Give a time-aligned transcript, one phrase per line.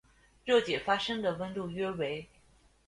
[0.45, 2.27] 热解发生的温度约为。